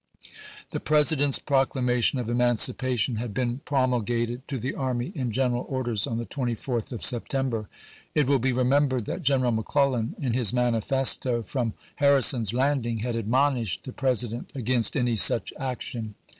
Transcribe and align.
The 0.71 0.79
President's 0.79 1.37
Proclamation 1.37 2.17
of 2.17 2.27
Emancipation 2.27 3.17
had 3.17 3.35
been 3.35 3.59
promulgated 3.65 4.41
to 4.47 4.57
the 4.57 4.73
army 4.73 5.11
in 5.13 5.29
general 5.31 5.63
orders 5.69 6.07
on 6.07 6.17
the 6.17 6.25
24th 6.25 6.91
of 6.91 7.03
September. 7.05 7.69
It 8.15 8.25
will 8.25 8.39
be 8.39 8.51
remembered 8.51 9.07
1862. 9.07 9.13
that 9.13 9.23
General 9.23 9.51
McClellan, 9.51 10.15
in 10.17 10.33
his 10.33 10.53
manifesto 10.53 11.43
from 11.43 11.75
Har 11.97 12.17
rison's 12.17 12.51
Landing, 12.51 13.01
had 13.05 13.15
admonished 13.15 13.83
the 13.83 13.93
President 13.93 14.49
against 14.55 14.97
any 14.97 15.15
such 15.15 15.53
action. 15.59 16.15